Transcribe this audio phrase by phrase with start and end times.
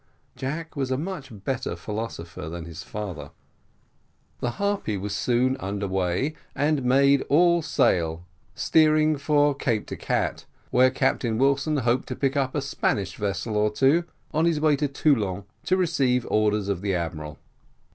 [0.35, 3.29] Jack was a much better philosopher than his father.
[4.39, 8.25] The Harpy was soon under way, and made all sail,
[8.55, 13.55] steering for Cape de Gatte, where Captain Wilson hoped to pick up a Spanish vessel
[13.55, 17.37] or two, on his way to Toulon to receive the orders of the admiral.